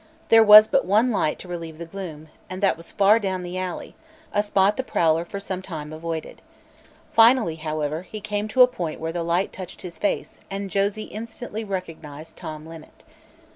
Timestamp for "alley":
3.59-3.93